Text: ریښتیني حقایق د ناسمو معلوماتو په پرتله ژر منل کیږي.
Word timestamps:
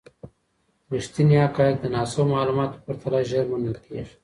ریښتیني 0.93 1.35
حقایق 1.45 1.75
د 1.81 1.85
ناسمو 1.95 2.29
معلوماتو 2.33 2.75
په 2.79 2.81
پرتله 2.87 3.19
ژر 3.29 3.45
منل 3.51 3.75
کیږي. 3.85 4.15